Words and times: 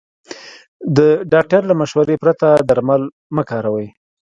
د 0.97 0.99
ډاکټر 1.33 1.61
له 1.69 1.73
مشورې 1.81 2.15
پرته 2.23 2.47
درمل 2.69 3.01
مه 3.35 3.43
کاروئ. 3.49 3.87